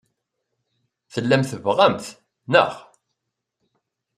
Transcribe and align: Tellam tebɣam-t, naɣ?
Tellam 1.13 1.43
tebɣam-t, 1.49 2.05
naɣ? 2.51 2.73